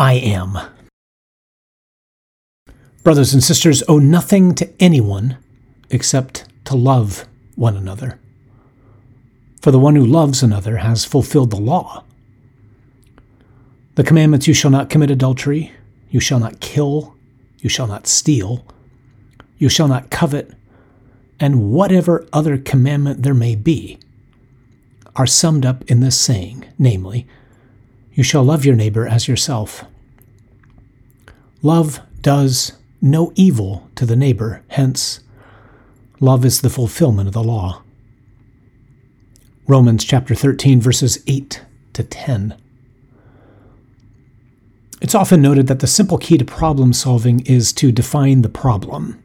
[0.00, 0.56] I am.
[3.02, 5.38] Brothers and sisters, owe nothing to anyone
[5.90, 8.20] except to love one another.
[9.60, 12.04] For the one who loves another has fulfilled the law.
[13.96, 15.72] The commandments you shall not commit adultery,
[16.10, 17.16] you shall not kill,
[17.58, 18.64] you shall not steal,
[19.58, 20.52] you shall not covet,
[21.40, 23.98] and whatever other commandment there may be
[25.16, 27.26] are summed up in this saying, namely,
[28.18, 29.84] You shall love your neighbor as yourself.
[31.62, 35.20] Love does no evil to the neighbor, hence,
[36.18, 37.84] love is the fulfillment of the law.
[39.68, 41.62] Romans chapter 13, verses 8
[41.92, 42.56] to 10.
[45.00, 49.22] It's often noted that the simple key to problem solving is to define the problem.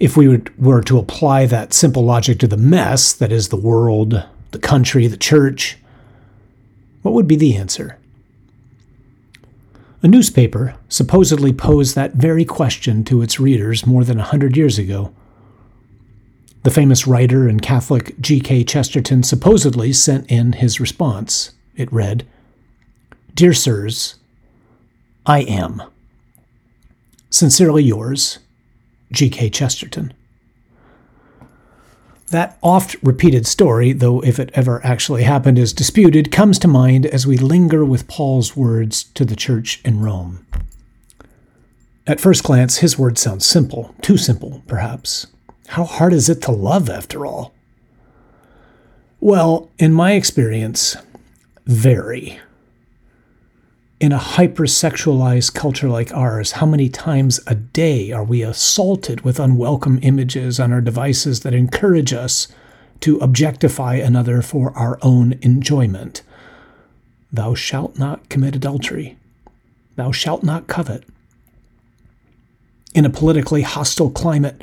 [0.00, 4.24] If we were to apply that simple logic to the mess that is the world,
[4.52, 5.76] the country, the church,
[7.02, 7.98] what would be the answer?
[10.02, 14.78] A newspaper supposedly posed that very question to its readers more than a hundred years
[14.78, 15.12] ago.
[16.62, 18.64] The famous writer and Catholic G.K.
[18.64, 21.52] Chesterton supposedly sent in his response.
[21.76, 22.26] It read,
[23.34, 24.16] Dear Sirs,
[25.26, 25.82] I am.
[27.30, 28.38] Sincerely yours,
[29.12, 29.50] G.K.
[29.50, 30.12] Chesterton.
[32.30, 37.06] That oft repeated story, though if it ever actually happened is disputed, comes to mind
[37.06, 40.46] as we linger with Paul's words to the church in Rome.
[42.06, 45.26] At first glance, his words sound simple, too simple, perhaps.
[45.68, 47.54] How hard is it to love, after all?
[49.20, 50.96] Well, in my experience,
[51.66, 52.40] very
[54.00, 59.40] in a hypersexualized culture like ours, how many times a day are we assaulted with
[59.40, 62.46] unwelcome images on our devices that encourage us
[63.00, 66.22] to objectify another for our own enjoyment?
[67.32, 69.16] Thou shalt not commit adultery.
[69.96, 71.02] Thou shalt not covet.
[72.94, 74.62] In a politically hostile climate,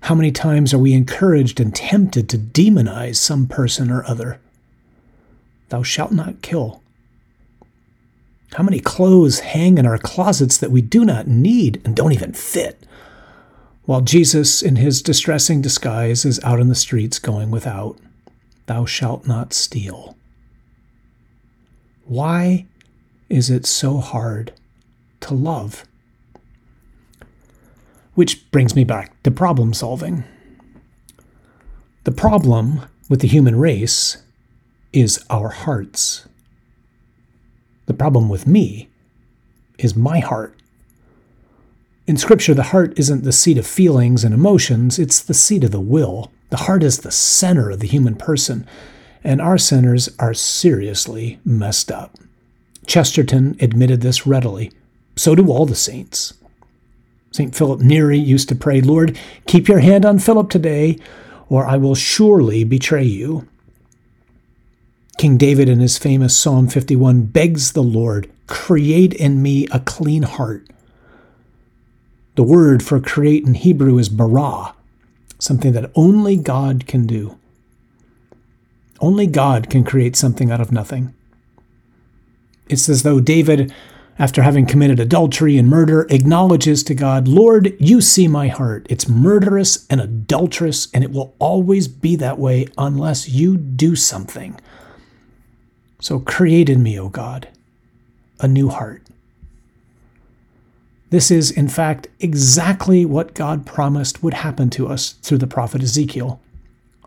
[0.00, 4.40] how many times are we encouraged and tempted to demonize some person or other?
[5.68, 6.82] Thou shalt not kill.
[8.52, 12.32] How many clothes hang in our closets that we do not need and don't even
[12.32, 12.86] fit?
[13.84, 17.98] While Jesus, in his distressing disguise, is out in the streets going without,
[18.66, 20.16] Thou shalt not steal.
[22.04, 22.66] Why
[23.28, 24.52] is it so hard
[25.20, 25.84] to love?
[28.14, 30.24] Which brings me back to problem solving.
[32.04, 34.22] The problem with the human race
[34.92, 36.26] is our hearts.
[37.86, 38.88] The problem with me
[39.78, 40.54] is my heart.
[42.06, 45.70] In Scripture, the heart isn't the seat of feelings and emotions, it's the seat of
[45.70, 46.30] the will.
[46.50, 48.66] The heart is the center of the human person,
[49.22, 52.16] and our centers are seriously messed up.
[52.86, 54.70] Chesterton admitted this readily.
[55.16, 56.34] So do all the saints.
[57.30, 57.54] St.
[57.54, 60.98] Philip Neri used to pray, Lord, keep your hand on Philip today,
[61.48, 63.48] or I will surely betray you.
[65.16, 70.22] King David, in his famous Psalm 51, begs the Lord, Create in me a clean
[70.24, 70.66] heart.
[72.34, 74.74] The word for create in Hebrew is bara,
[75.38, 77.38] something that only God can do.
[79.00, 81.14] Only God can create something out of nothing.
[82.68, 83.72] It's as though David,
[84.18, 88.86] after having committed adultery and murder, acknowledges to God, Lord, you see my heart.
[88.90, 94.58] It's murderous and adulterous, and it will always be that way unless you do something.
[96.04, 97.48] So create in me, O God,
[98.38, 99.00] a new heart.
[101.08, 105.82] This is, in fact, exactly what God promised would happen to us through the prophet
[105.82, 106.42] Ezekiel.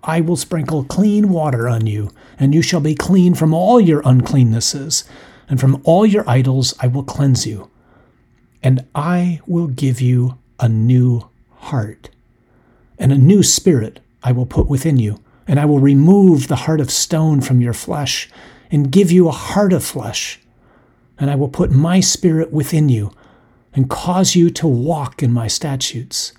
[0.03, 2.09] I will sprinkle clean water on you,
[2.39, 5.03] and you shall be clean from all your uncleannesses,
[5.47, 7.69] and from all your idols I will cleanse you.
[8.63, 12.09] And I will give you a new heart,
[12.97, 16.81] and a new spirit I will put within you, and I will remove the heart
[16.81, 18.27] of stone from your flesh
[18.71, 20.39] and give you a heart of flesh.
[21.17, 23.11] And I will put my spirit within you
[23.73, 26.33] and cause you to walk in my statutes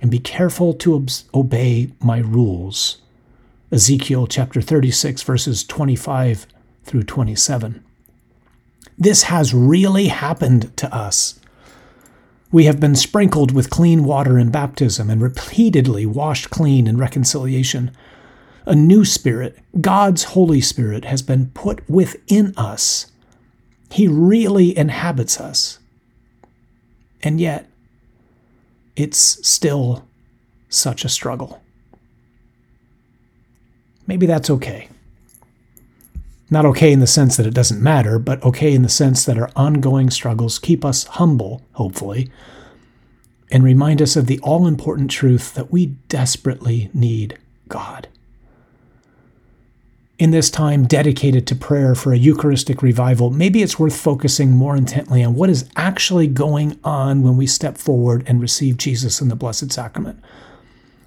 [0.00, 2.98] and be careful to obey my rules.
[3.72, 6.46] Ezekiel chapter 36, verses 25
[6.84, 7.82] through 27.
[8.98, 11.40] This has really happened to us.
[12.52, 17.90] We have been sprinkled with clean water in baptism and repeatedly washed clean in reconciliation
[18.66, 23.10] a new spirit, God's Holy Spirit, has been put within us.
[23.90, 25.78] He really inhabits us.
[27.22, 27.68] And yet,
[28.96, 30.04] it's still
[30.68, 31.62] such a struggle.
[34.06, 34.88] Maybe that's okay.
[36.50, 39.38] Not okay in the sense that it doesn't matter, but okay in the sense that
[39.38, 42.30] our ongoing struggles keep us humble, hopefully,
[43.50, 47.38] and remind us of the all important truth that we desperately need
[47.68, 48.08] God.
[50.16, 54.76] In this time dedicated to prayer for a Eucharistic revival, maybe it's worth focusing more
[54.76, 59.26] intently on what is actually going on when we step forward and receive Jesus in
[59.26, 60.22] the Blessed Sacrament.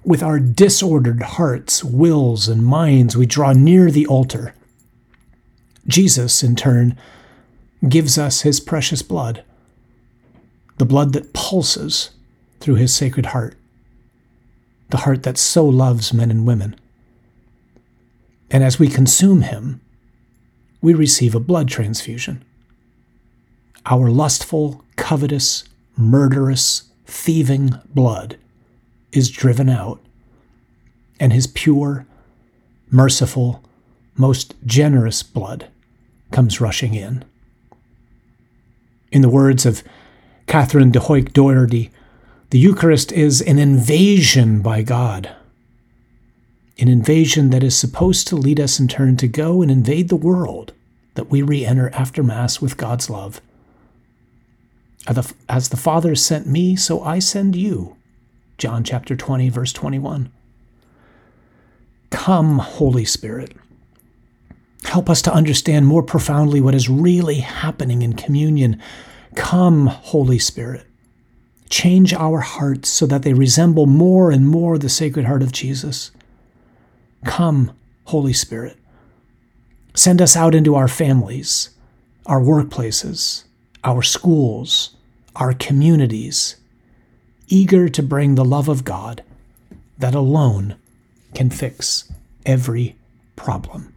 [0.04, 4.54] With our disordered hearts, wills, and minds, we draw near the altar.
[5.86, 6.98] Jesus, in turn,
[7.88, 9.42] gives us his precious blood,
[10.76, 12.10] the blood that pulses
[12.60, 13.56] through his sacred heart,
[14.90, 16.76] the heart that so loves men and women.
[18.50, 19.80] And as we consume him,
[20.80, 22.44] we receive a blood transfusion.
[23.86, 25.64] Our lustful, covetous,
[25.96, 28.36] murderous, thieving blood
[29.12, 30.00] is driven out,
[31.18, 32.06] and his pure,
[32.90, 33.62] merciful,
[34.16, 35.68] most generous blood
[36.30, 37.24] comes rushing in.
[39.10, 39.82] In the words of
[40.46, 41.90] Catherine de Hueck Doherty,
[42.50, 45.34] the Eucharist is an invasion by God.
[46.78, 50.16] An invasion that is supposed to lead us in turn to go and invade the
[50.16, 50.72] world
[51.14, 53.40] that we re enter after Mass with God's love.
[55.48, 57.96] As the Father sent me, so I send you.
[58.58, 60.30] John chapter 20, verse 21.
[62.10, 63.52] Come, Holy Spirit.
[64.84, 68.80] Help us to understand more profoundly what is really happening in communion.
[69.34, 70.86] Come, Holy Spirit.
[71.68, 76.10] Change our hearts so that they resemble more and more the Sacred Heart of Jesus.
[77.24, 77.72] Come,
[78.04, 78.76] Holy Spirit.
[79.94, 81.70] Send us out into our families,
[82.26, 83.44] our workplaces,
[83.84, 84.96] our schools,
[85.36, 86.56] our communities,
[87.48, 89.22] eager to bring the love of God
[89.98, 90.76] that alone
[91.34, 92.10] can fix
[92.46, 92.96] every
[93.36, 93.94] problem.